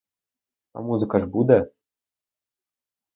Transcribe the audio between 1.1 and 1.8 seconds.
ж буде!